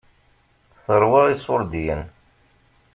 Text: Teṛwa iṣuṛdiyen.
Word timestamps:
Teṛwa 0.83 1.21
iṣuṛdiyen. 1.27 2.01